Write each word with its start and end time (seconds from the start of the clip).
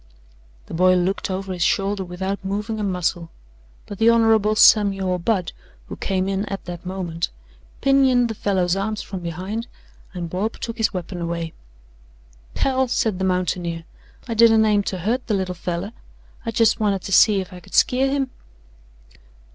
The 0.65 0.73
boy 0.73 0.95
looked 0.95 1.29
over 1.29 1.53
his 1.53 1.61
shoulder 1.61 2.03
without 2.03 2.43
moving 2.43 2.79
a 2.79 2.83
muscle, 2.83 3.29
but 3.85 3.99
the 3.99 4.09
Hon. 4.09 4.55
Samuel 4.55 5.19
Budd, 5.19 5.51
who 5.87 5.95
came 5.95 6.27
in 6.27 6.43
at 6.47 6.65
that 6.65 6.87
moment, 6.87 7.29
pinioned 7.81 8.27
the 8.27 8.33
fellow's 8.33 8.75
arms 8.75 9.03
from 9.03 9.19
behind 9.19 9.67
and 10.15 10.27
Bob 10.27 10.53
took 10.59 10.79
his 10.79 10.91
weapon 10.91 11.21
away. 11.21 11.53
"Hell," 12.55 12.87
said 12.87 13.19
the 13.19 13.25
mountaineer, 13.25 13.83
"I 14.27 14.33
didn't 14.33 14.65
aim 14.65 14.81
to 14.85 14.97
hurt 14.97 15.27
the 15.27 15.35
little 15.35 15.53
feller. 15.53 15.91
I 16.47 16.49
jes' 16.49 16.79
wanted 16.79 17.03
to 17.03 17.11
see 17.11 17.39
if 17.39 17.53
I 17.53 17.59
could 17.59 17.75
skeer 17.75 18.09
him." 18.09 18.31